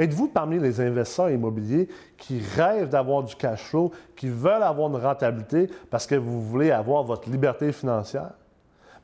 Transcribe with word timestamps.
Êtes-vous 0.00 0.28
parmi 0.28 0.58
les 0.58 0.80
investisseurs 0.80 1.28
immobiliers 1.28 1.86
qui 2.16 2.40
rêvent 2.56 2.88
d'avoir 2.88 3.22
du 3.22 3.36
cash 3.36 3.64
flow, 3.64 3.92
qui 4.16 4.30
veulent 4.30 4.62
avoir 4.62 4.88
une 4.88 4.96
rentabilité 4.96 5.68
parce 5.90 6.06
que 6.06 6.14
vous 6.14 6.40
voulez 6.40 6.70
avoir 6.70 7.04
votre 7.04 7.28
liberté 7.28 7.70
financière? 7.70 8.30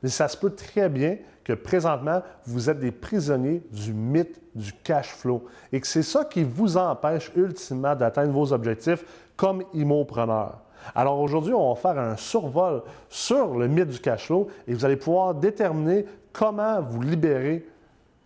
Mais 0.03 0.09
ça 0.09 0.27
se 0.27 0.39
peut 0.39 0.55
très 0.55 0.89
bien 0.89 1.19
que 1.45 1.53
présentement, 1.53 2.23
vous 2.47 2.71
êtes 2.71 2.79
des 2.79 2.93
prisonniers 2.93 3.63
du 3.71 3.93
mythe 3.93 4.41
du 4.55 4.73
cash 4.73 5.09
flow 5.09 5.45
et 5.71 5.83
que 5.83 5.87
c'est 5.87 6.03
ça 6.03 6.25
qui 6.25 6.45
vous 6.45 6.79
empêche 6.79 7.31
ultimement 7.37 7.95
d'atteindre 7.95 8.33
vos 8.33 8.55
objectifs 8.55 9.05
comme 9.37 9.65
immopreneur. 9.75 10.63
Alors 10.95 11.21
aujourd'hui, 11.21 11.53
on 11.53 11.75
va 11.75 11.79
faire 11.79 11.99
un 11.99 12.17
survol 12.17 12.83
sur 13.11 13.55
le 13.55 13.69
mythe 13.69 13.89
du 13.89 13.99
cash 13.99 14.29
flow 14.29 14.49
et 14.67 14.73
vous 14.73 14.87
allez 14.87 14.97
pouvoir 14.97 15.35
déterminer 15.35 16.07
comment 16.33 16.81
vous 16.81 17.03
libérer 17.03 17.67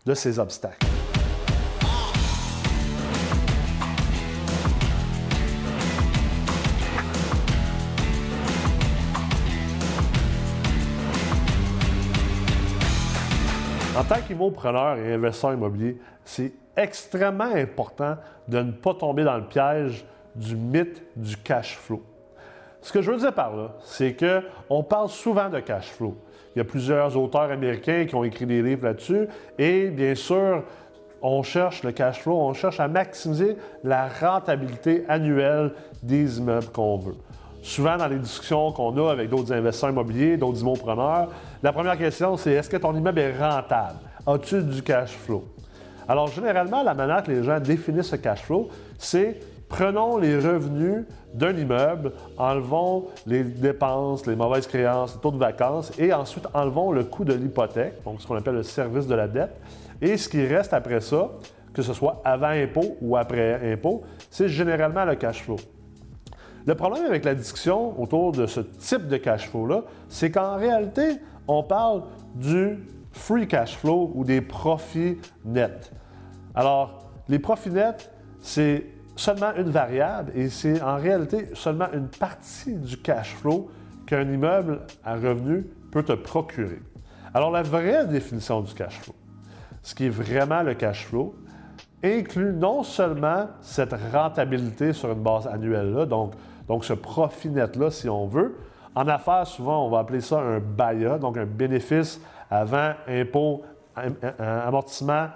de 0.06 0.14
ces 0.14 0.38
obstacles. 0.38 0.89
En 14.00 14.04
tant 14.04 14.22
qu'immopreneur 14.26 14.96
et 14.96 15.12
investisseur 15.12 15.52
immobilier, 15.52 15.98
c'est 16.24 16.54
extrêmement 16.74 17.52
important 17.54 18.16
de 18.48 18.62
ne 18.62 18.72
pas 18.72 18.94
tomber 18.94 19.24
dans 19.24 19.36
le 19.36 19.44
piège 19.44 20.06
du 20.34 20.56
mythe 20.56 21.02
du 21.16 21.36
cash 21.36 21.76
flow. 21.76 22.02
Ce 22.80 22.94
que 22.94 23.02
je 23.02 23.10
veux 23.10 23.18
dire 23.18 23.34
par 23.34 23.54
là, 23.54 23.72
c'est 23.84 24.16
qu'on 24.16 24.82
parle 24.82 25.10
souvent 25.10 25.50
de 25.50 25.60
cash 25.60 25.90
flow. 25.90 26.16
Il 26.56 26.60
y 26.60 26.62
a 26.62 26.64
plusieurs 26.64 27.14
auteurs 27.14 27.50
américains 27.50 28.06
qui 28.06 28.14
ont 28.14 28.24
écrit 28.24 28.46
des 28.46 28.62
livres 28.62 28.86
là-dessus 28.86 29.28
et 29.58 29.90
bien 29.90 30.14
sûr, 30.14 30.64
on 31.20 31.42
cherche 31.42 31.82
le 31.82 31.92
cash 31.92 32.22
flow, 32.22 32.38
on 32.38 32.54
cherche 32.54 32.80
à 32.80 32.88
maximiser 32.88 33.58
la 33.84 34.08
rentabilité 34.08 35.04
annuelle 35.10 35.74
des 36.02 36.38
immeubles 36.38 36.68
qu'on 36.72 36.96
veut. 36.96 37.16
Souvent, 37.62 37.96
dans 37.96 38.08
les 38.08 38.18
discussions 38.18 38.72
qu'on 38.72 38.96
a 38.96 39.12
avec 39.12 39.28
d'autres 39.28 39.52
investisseurs 39.52 39.90
immobiliers, 39.90 40.36
d'autres 40.36 40.60
immopreneurs, 40.60 41.28
la 41.62 41.72
première 41.72 41.98
question, 41.98 42.36
c'est 42.36 42.52
est-ce 42.52 42.70
que 42.70 42.76
ton 42.78 42.94
immeuble 42.94 43.18
est 43.18 43.38
rentable? 43.38 43.98
As-tu 44.26 44.62
du 44.62 44.82
cash 44.82 45.10
flow? 45.10 45.44
Alors, 46.08 46.28
généralement, 46.28 46.82
la 46.82 46.94
manière 46.94 47.22
que 47.22 47.30
les 47.30 47.42
gens 47.42 47.60
définissent 47.60 48.08
ce 48.08 48.16
cash 48.16 48.42
flow, 48.42 48.68
c'est 48.98 49.40
prenons 49.68 50.16
les 50.16 50.34
revenus 50.36 51.04
d'un 51.32 51.56
immeuble, 51.56 52.12
enlevons 52.36 53.06
les 53.26 53.44
dépenses, 53.44 54.26
les 54.26 54.34
mauvaises 54.34 54.66
créances, 54.66 55.14
les 55.14 55.20
taux 55.20 55.30
de 55.30 55.38
vacances 55.38 55.92
et 55.98 56.12
ensuite 56.12 56.46
enlevons 56.54 56.90
le 56.90 57.04
coût 57.04 57.24
de 57.24 57.34
l'hypothèque, 57.34 58.02
donc 58.04 58.20
ce 58.20 58.26
qu'on 58.26 58.36
appelle 58.36 58.56
le 58.56 58.64
service 58.64 59.06
de 59.06 59.14
la 59.14 59.28
dette. 59.28 59.60
Et 60.02 60.16
ce 60.16 60.28
qui 60.28 60.44
reste 60.44 60.72
après 60.72 61.00
ça, 61.00 61.30
que 61.72 61.82
ce 61.82 61.92
soit 61.92 62.20
avant 62.24 62.48
impôt 62.48 62.96
ou 63.00 63.16
après 63.16 63.72
impôt, 63.72 64.02
c'est 64.28 64.48
généralement 64.48 65.04
le 65.04 65.14
cash 65.14 65.42
flow. 65.42 65.56
Le 66.66 66.74
problème 66.74 67.04
avec 67.06 67.24
la 67.24 67.34
discussion 67.34 68.00
autour 68.00 68.32
de 68.32 68.46
ce 68.46 68.60
type 68.60 69.08
de 69.08 69.16
cash 69.16 69.48
flow-là, 69.48 69.82
c'est 70.08 70.30
qu'en 70.30 70.56
réalité, 70.56 71.18
on 71.48 71.62
parle 71.62 72.02
du 72.34 72.78
free 73.12 73.48
cash 73.48 73.76
flow 73.76 74.12
ou 74.14 74.24
des 74.24 74.40
profits 74.40 75.18
nets. 75.44 75.92
Alors, 76.54 77.10
les 77.28 77.38
profits 77.38 77.70
nets, 77.70 78.10
c'est 78.40 78.86
seulement 79.16 79.54
une 79.56 79.70
variable 79.70 80.32
et 80.34 80.48
c'est 80.48 80.80
en 80.82 80.96
réalité 80.96 81.48
seulement 81.54 81.88
une 81.92 82.08
partie 82.08 82.74
du 82.74 82.96
cash 82.96 83.34
flow 83.36 83.70
qu'un 84.06 84.22
immeuble 84.22 84.80
à 85.04 85.14
revenu 85.14 85.66
peut 85.90 86.02
te 86.02 86.12
procurer. 86.12 86.80
Alors, 87.34 87.50
la 87.50 87.62
vraie 87.62 88.06
définition 88.06 88.60
du 88.60 88.74
cash 88.74 88.98
flow, 89.00 89.14
ce 89.82 89.94
qui 89.94 90.06
est 90.06 90.10
vraiment 90.10 90.62
le 90.62 90.74
cash 90.74 91.06
flow, 91.06 91.34
inclut 92.02 92.52
non 92.52 92.82
seulement 92.82 93.46
cette 93.60 93.94
rentabilité 94.12 94.92
sur 94.92 95.12
une 95.12 95.22
base 95.22 95.46
annuelle-là, 95.46 96.06
donc, 96.06 96.34
donc 96.70 96.84
ce 96.84 96.92
profit 96.92 97.48
net-là, 97.48 97.90
si 97.90 98.08
on 98.08 98.28
veut. 98.28 98.54
En 98.94 99.08
affaires, 99.08 99.44
souvent, 99.44 99.84
on 99.84 99.90
va 99.90 99.98
appeler 99.98 100.20
ça 100.20 100.38
un 100.38 100.60
BAYA, 100.60 101.18
donc 101.18 101.36
un 101.36 101.44
bénéfice 101.44 102.20
avant 102.48 102.92
impôt, 103.08 103.62
amortissement 104.38 105.26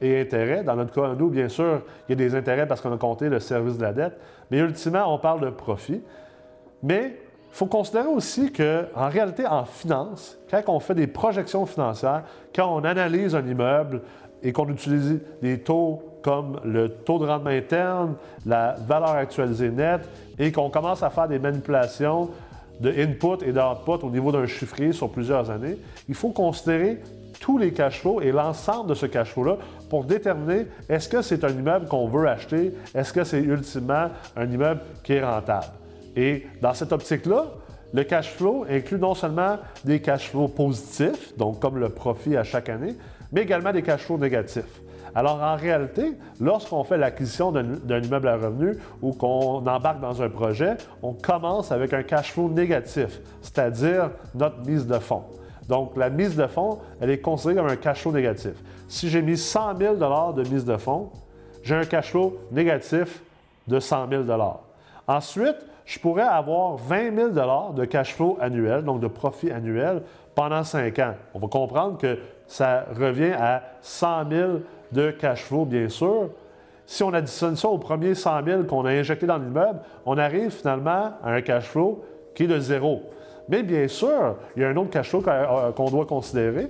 et 0.00 0.18
intérêt. 0.22 0.64
Dans 0.64 0.76
notre 0.76 0.94
cas, 0.94 1.12
nous, 1.14 1.28
bien 1.28 1.50
sûr, 1.50 1.82
il 2.08 2.12
y 2.12 2.14
a 2.14 2.16
des 2.16 2.34
intérêts 2.34 2.66
parce 2.66 2.80
qu'on 2.80 2.94
a 2.94 2.96
compté 2.96 3.28
le 3.28 3.38
service 3.38 3.76
de 3.76 3.82
la 3.82 3.92
dette, 3.92 4.18
mais 4.50 4.60
ultimement, 4.60 5.12
on 5.12 5.18
parle 5.18 5.42
de 5.42 5.50
profit. 5.50 6.02
Mais 6.82 7.18
il 7.50 7.54
faut 7.54 7.66
considérer 7.66 8.08
aussi 8.08 8.50
qu'en 8.50 9.10
réalité, 9.10 9.46
en 9.46 9.66
finance, 9.66 10.38
quand 10.50 10.62
on 10.68 10.80
fait 10.80 10.94
des 10.94 11.06
projections 11.06 11.66
financières, 11.66 12.22
quand 12.54 12.74
on 12.74 12.82
analyse 12.82 13.36
un 13.36 13.46
immeuble 13.46 14.00
et 14.42 14.52
qu'on 14.52 14.68
utilise 14.68 15.20
des 15.42 15.58
taux 15.60 16.02
comme 16.22 16.60
le 16.64 16.88
taux 16.88 17.18
de 17.18 17.26
rendement 17.26 17.50
interne, 17.50 18.14
la 18.44 18.76
valeur 18.86 19.10
actualisée 19.10 19.70
nette, 19.70 20.08
et 20.38 20.52
qu'on 20.52 20.70
commence 20.70 21.02
à 21.02 21.10
faire 21.10 21.28
des 21.28 21.38
manipulations 21.38 22.30
de 22.80 22.90
input 22.90 23.44
et 23.44 23.52
d'output 23.52 24.04
au 24.04 24.10
niveau 24.10 24.30
d'un 24.32 24.46
chiffrier 24.46 24.92
sur 24.92 25.10
plusieurs 25.10 25.50
années, 25.50 25.78
il 26.08 26.14
faut 26.14 26.30
considérer 26.30 27.00
tous 27.40 27.58
les 27.58 27.72
cash 27.72 28.00
flows 28.00 28.20
et 28.20 28.32
l'ensemble 28.32 28.90
de 28.90 28.94
ce 28.94 29.06
cash 29.06 29.30
flow-là 29.30 29.56
pour 29.88 30.04
déterminer 30.04 30.66
est-ce 30.88 31.08
que 31.08 31.22
c'est 31.22 31.44
un 31.44 31.50
immeuble 31.50 31.86
qu'on 31.86 32.08
veut 32.08 32.28
acheter, 32.28 32.72
est-ce 32.94 33.12
que 33.12 33.24
c'est 33.24 33.40
ultimement 33.40 34.08
un 34.36 34.50
immeuble 34.50 34.80
qui 35.02 35.14
est 35.14 35.24
rentable. 35.24 35.66
Et 36.16 36.46
dans 36.60 36.74
cette 36.74 36.92
optique-là, 36.92 37.46
le 37.94 38.04
cash 38.04 38.30
flow 38.32 38.66
inclut 38.68 38.98
non 38.98 39.14
seulement 39.14 39.56
des 39.84 40.00
cash 40.00 40.30
flows 40.30 40.48
positifs, 40.48 41.36
donc 41.36 41.60
comme 41.60 41.78
le 41.78 41.88
profit 41.88 42.36
à 42.36 42.44
chaque 42.44 42.68
année, 42.68 42.96
mais 43.32 43.42
également 43.42 43.72
des 43.72 43.82
cash 43.82 44.02
flows 44.02 44.18
négatifs. 44.18 44.80
Alors, 45.14 45.42
en 45.42 45.56
réalité, 45.56 46.12
lorsqu'on 46.40 46.84
fait 46.84 46.98
l'acquisition 46.98 47.50
d'un 47.50 48.02
immeuble 48.02 48.28
à 48.28 48.36
revenu 48.36 48.76
ou 49.02 49.12
qu'on 49.12 49.66
embarque 49.66 50.00
dans 50.00 50.22
un 50.22 50.28
projet, 50.28 50.76
on 51.02 51.12
commence 51.12 51.72
avec 51.72 51.92
un 51.92 52.02
cash 52.02 52.32
flow 52.32 52.48
négatif, 52.48 53.20
c'est-à-dire 53.40 54.10
notre 54.34 54.58
mise 54.66 54.86
de 54.86 54.98
fonds. 54.98 55.24
Donc, 55.68 55.96
la 55.96 56.10
mise 56.10 56.36
de 56.36 56.46
fonds, 56.46 56.78
elle 57.00 57.10
est 57.10 57.20
considérée 57.20 57.56
comme 57.56 57.70
un 57.70 57.76
cash 57.76 58.02
flow 58.02 58.12
négatif. 58.12 58.52
Si 58.86 59.08
j'ai 59.08 59.22
mis 59.22 59.36
100 59.36 59.76
000 59.76 59.96
de 59.96 60.48
mise 60.48 60.64
de 60.64 60.76
fonds, 60.76 61.10
j'ai 61.62 61.74
un 61.74 61.84
cash 61.84 62.10
flow 62.10 62.38
négatif 62.50 63.22
de 63.66 63.80
100 63.80 64.08
000 64.08 64.22
Ensuite, 65.06 65.56
je 65.84 65.98
pourrais 65.98 66.22
avoir 66.22 66.76
20 66.76 67.14
000 67.34 67.72
de 67.72 67.84
cash 67.84 68.14
flow 68.14 68.38
annuel, 68.40 68.82
donc 68.82 69.00
de 69.00 69.08
profit 69.08 69.50
annuel, 69.50 70.02
pendant 70.38 70.62
5 70.62 70.96
ans. 71.00 71.14
On 71.34 71.40
va 71.40 71.48
comprendre 71.48 71.98
que 71.98 72.16
ça 72.46 72.84
revient 72.96 73.32
à 73.32 73.60
100 73.80 74.30
000 74.30 74.50
de 74.92 75.10
cash 75.10 75.42
flow, 75.42 75.64
bien 75.64 75.88
sûr. 75.88 76.28
Si 76.86 77.02
on 77.02 77.12
additionne 77.12 77.56
ça 77.56 77.66
aux 77.66 77.78
premiers 77.78 78.14
100 78.14 78.44
000 78.44 78.62
qu'on 78.62 78.84
a 78.84 78.90
injectés 78.90 79.26
dans 79.26 79.38
l'immeuble, 79.38 79.80
on 80.06 80.16
arrive 80.16 80.50
finalement 80.50 81.14
à 81.24 81.32
un 81.32 81.42
cash 81.42 81.64
flow 81.64 82.04
qui 82.36 82.44
est 82.44 82.46
de 82.46 82.60
zéro. 82.60 83.02
Mais 83.48 83.64
bien 83.64 83.88
sûr, 83.88 84.36
il 84.54 84.62
y 84.62 84.64
a 84.64 84.68
un 84.68 84.76
autre 84.76 84.90
cash 84.90 85.08
flow 85.10 85.24
euh, 85.26 85.72
qu'on 85.72 85.90
doit 85.90 86.06
considérer, 86.06 86.68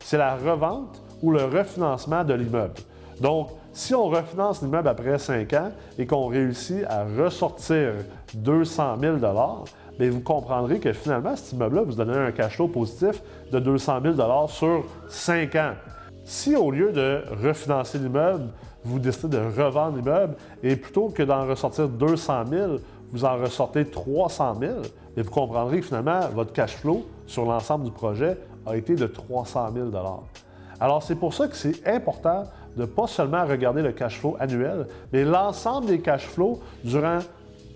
c'est 0.00 0.18
la 0.18 0.34
revente 0.34 1.00
ou 1.22 1.30
le 1.30 1.44
refinancement 1.44 2.24
de 2.24 2.34
l'immeuble. 2.34 2.74
Donc, 3.20 3.48
si 3.72 3.94
on 3.94 4.04
refinance 4.04 4.62
l'immeuble 4.62 4.88
après 4.88 5.18
5 5.18 5.52
ans 5.54 5.70
et 5.98 6.06
qu'on 6.06 6.26
réussit 6.26 6.84
à 6.88 7.04
ressortir 7.04 7.92
200 8.34 8.96
000 9.00 9.16
bien, 9.98 10.10
vous 10.10 10.20
comprendrez 10.20 10.78
que 10.78 10.92
finalement, 10.92 11.36
cet 11.36 11.52
immeuble-là 11.52 11.82
vous 11.82 11.94
donne 11.94 12.10
un 12.10 12.32
cash 12.32 12.56
flow 12.56 12.68
positif 12.68 13.22
de 13.52 13.58
200 13.58 14.00
000 14.16 14.48
sur 14.48 14.84
5 15.08 15.54
ans. 15.56 15.72
Si 16.24 16.56
au 16.56 16.70
lieu 16.70 16.92
de 16.92 17.22
refinancer 17.42 17.98
l'immeuble, 17.98 18.48
vous 18.84 18.98
décidez 18.98 19.36
de 19.36 19.42
revendre 19.42 19.96
l'immeuble 19.96 20.34
et 20.62 20.76
plutôt 20.76 21.08
que 21.08 21.22
d'en 21.22 21.46
ressortir 21.46 21.88
200 21.88 22.44
000, 22.50 22.76
vous 23.12 23.24
en 23.24 23.36
ressortez 23.36 23.84
300 23.84 24.56
000, 24.60 24.72
et 25.16 25.22
vous 25.22 25.30
comprendrez 25.30 25.80
que 25.80 25.86
finalement, 25.86 26.20
votre 26.34 26.52
cash 26.52 26.76
flow 26.76 27.04
sur 27.26 27.44
l'ensemble 27.44 27.84
du 27.84 27.92
projet 27.92 28.36
a 28.66 28.76
été 28.76 28.96
de 28.96 29.06
300 29.06 29.68
000 29.72 29.88
Alors, 30.80 31.02
c'est 31.02 31.14
pour 31.14 31.32
ça 31.32 31.46
que 31.46 31.56
c'est 31.56 31.86
important 31.86 32.44
de 32.76 32.84
pas 32.84 33.06
seulement 33.06 33.44
regarder 33.44 33.82
le 33.82 33.92
cash 33.92 34.18
flow 34.18 34.36
annuel, 34.40 34.86
mais 35.12 35.24
l'ensemble 35.24 35.86
des 35.86 36.00
cash 36.00 36.26
flows 36.26 36.60
durant 36.82 37.18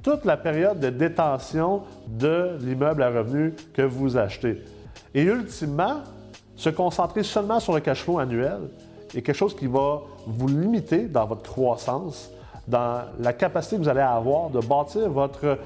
toute 0.02 0.24
la 0.24 0.36
période 0.36 0.80
de 0.80 0.90
détention 0.90 1.82
de 2.06 2.56
l'immeuble 2.60 3.02
à 3.02 3.10
revenu 3.10 3.54
que 3.74 3.82
vous 3.82 4.16
achetez. 4.16 4.62
Et 5.14 5.22
ultimement, 5.22 6.02
se 6.56 6.70
concentrer 6.70 7.22
seulement 7.22 7.60
sur 7.60 7.72
le 7.72 7.80
cash 7.80 8.02
flow 8.02 8.18
annuel 8.18 8.58
est 9.14 9.22
quelque 9.22 9.36
chose 9.36 9.54
qui 9.54 9.66
va 9.66 10.02
vous 10.26 10.48
limiter 10.48 11.08
dans 11.08 11.26
votre 11.26 11.42
croissance, 11.42 12.30
dans 12.66 13.02
la 13.20 13.32
capacité 13.32 13.76
que 13.76 13.82
vous 13.82 13.88
allez 13.88 14.00
avoir 14.00 14.50
de 14.50 14.60
bâtir 14.60 15.08
votre 15.08 15.58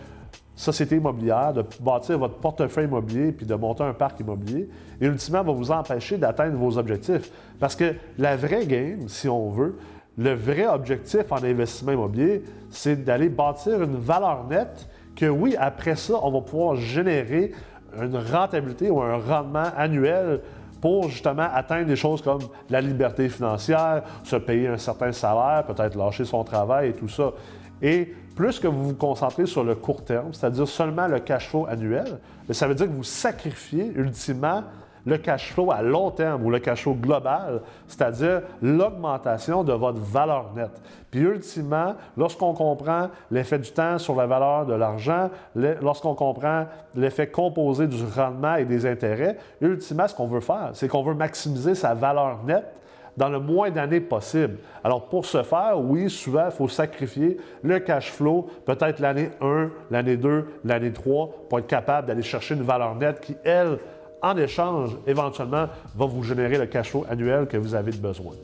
société 0.63 0.97
immobilière, 0.97 1.53
de 1.53 1.65
bâtir 1.81 2.19
votre 2.19 2.37
portefeuille 2.37 2.87
immobilier 2.87 3.33
puis 3.33 3.45
de 3.45 3.55
monter 3.55 3.83
un 3.83 3.93
parc 3.93 4.21
immobilier, 4.21 4.69
et 5.01 5.07
ultimement 5.07 5.43
va 5.43 5.53
vous 5.53 5.71
empêcher 5.73 6.17
d'atteindre 6.17 6.57
vos 6.57 6.79
objectifs. 6.79 7.31
Parce 7.59 7.75
que 7.75 7.95
la 8.19 8.37
vraie 8.37 8.67
game, 8.67 9.09
si 9.09 9.29
on 9.29 9.51
veut, 9.51 9.77
le 10.17 10.35
vrai 10.35 10.67
objectif 10.67 11.33
en 11.33 11.43
investissement 11.43 11.93
immobilier, 11.93 12.45
c'est 12.71 13.05
d'aller 13.05 13.29
bâtir 13.29 13.83
une 13.83 13.97
valeur 13.97 14.47
nette 14.49 14.89
que 15.17 15.27
oui, 15.27 15.57
après 15.59 15.97
ça, 15.97 16.15
on 16.23 16.31
va 16.31 16.41
pouvoir 16.41 16.77
générer 16.77 17.53
une 18.01 18.17
rentabilité 18.17 18.89
ou 18.89 19.03
un 19.03 19.19
rendement 19.19 19.71
annuel 19.77 20.41
pour 20.81 21.09
justement 21.09 21.47
atteindre 21.53 21.87
des 21.87 21.97
choses 21.97 22.23
comme 22.23 22.41
la 22.71 22.81
liberté 22.81 23.29
financière, 23.29 24.03
se 24.25 24.37
payer 24.37 24.69
un 24.69 24.79
certain 24.79 25.13
salaire, 25.13 25.65
peut-être 25.67 25.97
lâcher 25.97 26.25
son 26.25 26.43
travail 26.45 26.91
et 26.91 26.93
tout 26.93 27.09
ça. 27.09 27.33
Et 27.83 28.15
plus 28.37 28.59
que 28.59 28.69
vous 28.69 28.85
vous 28.85 28.95
concentrez 28.95 29.47
sur 29.47 29.65
le 29.65 29.75
court 29.75 30.05
terme, 30.05 30.33
c'est-à-dire 30.33 30.69
seulement 30.69 31.07
le 31.09 31.19
cash 31.19 31.49
flow 31.49 31.67
annuel, 31.69 32.19
ça 32.51 32.67
veut 32.67 32.75
dire 32.75 32.87
que 32.87 32.93
vous 32.93 33.05
sacrifiez 33.05 33.93
ultimement 33.95 34.63
le 35.05 35.19
cash 35.19 35.53
flow 35.53 35.73
à 35.73 35.83
long 35.83 36.11
terme 36.11 36.45
ou 36.45 36.51
le 36.51 36.61
cash 36.61 36.83
flow 36.83 36.95
global, 36.95 37.63
c'est-à-dire 37.89 38.43
l'augmentation 38.63 39.65
de 39.65 39.73
votre 39.73 39.99
valeur 39.99 40.53
nette. 40.55 40.81
Puis 41.11 41.21
ultimement, 41.21 41.97
lorsqu'on 42.17 42.55
comprend 42.55 43.09
l'effet 43.31 43.59
du 43.59 43.71
temps 43.71 43.99
sur 43.99 44.15
la 44.15 44.27
valeur 44.27 44.65
de 44.65 44.75
l'argent, 44.75 45.29
lorsqu'on 45.55 46.15
comprend 46.15 46.67
l'effet 46.95 47.27
composé 47.27 47.87
du 47.87 48.03
rendement 48.15 48.55
et 48.55 48.65
des 48.65 48.87
intérêts, 48.87 49.37
ultimement, 49.61 50.07
ce 50.07 50.15
qu'on 50.15 50.29
veut 50.29 50.41
faire, 50.41 50.71
c'est 50.75 50.89
qu'on 50.89 51.03
veut 51.03 51.15
maximiser 51.15 51.75
sa 51.75 51.95
valeur 51.95 52.39
nette 52.45 52.73
dans 53.17 53.29
le 53.29 53.39
moins 53.39 53.71
d'années 53.71 54.01
possible. 54.01 54.59
Alors, 54.85 55.09
pour 55.09 55.27
ce 55.27 55.43
faire, 55.43 55.79
oui, 55.79 56.09
souvent, 56.09 56.47
il 56.47 56.53
faut 56.53 56.69
sacrifier 56.69 57.37
le 57.63 57.79
cash 57.79 58.11
flow, 58.11 58.49
peut-être 58.65 59.01
l'année 59.01 59.31
1, 59.41 59.71
l'année 59.91 60.17
2, 60.17 60.47
l'année 60.65 60.93
3, 60.93 61.47
pour 61.49 61.59
être 61.59 61.67
capable 61.67 62.09
d'aller 62.09 62.23
chercher 62.23 62.55
une 62.55 62.63
valeur 62.63 62.95
nette 62.95 63.21
qui, 63.21 63.37
elle, 63.45 63.79
en 64.23 64.37
échange, 64.37 64.97
éventuellement, 65.07 65.67
va 65.97 66.07
vous 66.07 66.23
générer 66.23 66.57
le 66.59 66.67
cash 66.67 66.91
flow 66.91 67.05
annuel 67.11 67.47
que 67.47 67.57
vous 67.57 67.75
avez 67.75 67.93
besoin. 67.93 68.35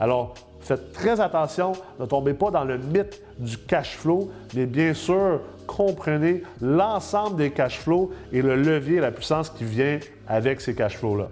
Alors, 0.00 0.34
faites 0.60 0.92
très 0.92 1.20
attention, 1.20 1.72
ne 1.98 2.06
tombez 2.06 2.34
pas 2.34 2.50
dans 2.50 2.64
le 2.64 2.78
mythe 2.78 3.22
du 3.38 3.58
cash 3.58 3.96
flow, 3.96 4.30
mais 4.54 4.66
bien 4.66 4.94
sûr, 4.94 5.40
comprenez 5.66 6.42
l'ensemble 6.60 7.36
des 7.36 7.50
cash 7.50 7.78
flows 7.80 8.10
et 8.32 8.42
le 8.42 8.56
levier, 8.56 9.00
la 9.00 9.10
puissance 9.10 9.50
qui 9.50 9.64
vient 9.64 9.98
avec 10.26 10.60
ces 10.60 10.74
cash 10.74 10.96
flows-là. 10.96 11.28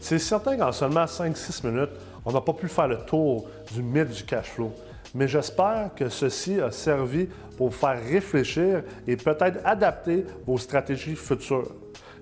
C'est 0.00 0.18
certain 0.18 0.56
qu'en 0.56 0.72
seulement 0.72 1.04
5-6 1.04 1.66
minutes, 1.66 1.90
on 2.24 2.32
n'a 2.32 2.40
pas 2.40 2.52
pu 2.52 2.68
faire 2.68 2.88
le 2.88 2.98
tour 2.98 3.46
du 3.72 3.82
mythe 3.82 4.10
du 4.10 4.24
cash 4.24 4.50
flow. 4.50 4.72
Mais 5.14 5.28
j'espère 5.28 5.90
que 5.94 6.08
ceci 6.08 6.60
a 6.60 6.70
servi 6.70 7.28
pour 7.56 7.68
vous 7.68 7.76
faire 7.76 8.02
réfléchir 8.02 8.82
et 9.06 9.16
peut-être 9.16 9.58
adapter 9.64 10.24
vos 10.46 10.58
stratégies 10.58 11.16
futures. 11.16 11.70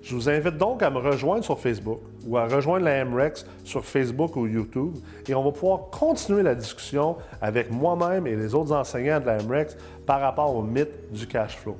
Je 0.01 0.15
vous 0.15 0.27
invite 0.29 0.57
donc 0.57 0.81
à 0.81 0.89
me 0.89 0.97
rejoindre 0.97 1.43
sur 1.43 1.59
Facebook 1.59 1.99
ou 2.25 2.35
à 2.35 2.47
rejoindre 2.47 2.85
la 2.85 3.05
MREX 3.05 3.45
sur 3.63 3.85
Facebook 3.85 4.35
ou 4.35 4.47
YouTube 4.47 4.95
et 5.27 5.35
on 5.35 5.43
va 5.43 5.51
pouvoir 5.51 5.89
continuer 5.91 6.41
la 6.41 6.55
discussion 6.55 7.17
avec 7.39 7.71
moi-même 7.71 8.25
et 8.25 8.35
les 8.35 8.55
autres 8.55 8.73
enseignants 8.73 9.19
de 9.19 9.27
la 9.27 9.43
MREX 9.43 9.77
par 10.05 10.19
rapport 10.19 10.55
au 10.55 10.63
mythe 10.63 11.11
du 11.11 11.27
cash 11.27 11.55
flow. 11.57 11.77